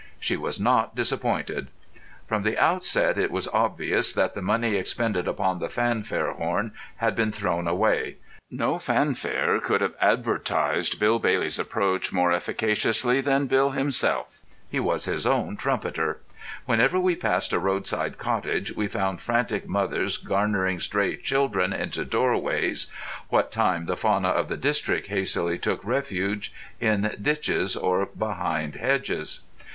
She 0.19 0.35
was 0.35 0.59
not 0.59 0.95
disappointed. 0.95 1.67
From 2.25 2.41
the 2.41 2.57
outset 2.57 3.19
it 3.19 3.29
was 3.29 3.47
obvious 3.49 4.11
that 4.13 4.33
the 4.33 4.41
money 4.41 4.73
expended 4.73 5.27
upon 5.27 5.59
the 5.59 5.69
fanfare 5.69 6.33
horn 6.33 6.71
had 6.95 7.15
been 7.15 7.31
thrown 7.31 7.67
away. 7.67 8.15
No 8.49 8.79
fanfare 8.79 9.59
could 9.59 9.81
have 9.81 9.93
advertised 10.01 10.99
Bill 10.99 11.19
Bailey's 11.19 11.59
approach 11.59 12.11
more 12.11 12.31
efficaciously 12.31 13.21
than 13.21 13.45
Bill 13.45 13.69
himself. 13.77 14.39
He 14.67 14.79
was 14.79 15.05
his 15.05 15.27
own 15.27 15.55
trumpeter. 15.55 16.19
Whenever 16.65 16.99
we 16.99 17.15
passed 17.15 17.53
a 17.53 17.59
roadside 17.59 18.17
cottage 18.17 18.71
we 18.75 18.87
found 18.87 19.21
frantic 19.21 19.67
mothers 19.67 20.17
garnering 20.17 20.79
stray 20.79 21.15
children 21.15 21.73
into 21.73 22.03
doorways, 22.05 22.87
what 23.29 23.51
time 23.51 23.85
the 23.85 23.95
fauna 23.95 24.29
of 24.29 24.47
the 24.47 24.57
district 24.57 25.09
hastily 25.09 25.59
took 25.59 25.85
refuge 25.85 26.51
in 26.79 27.15
ditches 27.21 27.75
or 27.75 28.07
behind 28.07 28.73
hedges. 28.77 29.41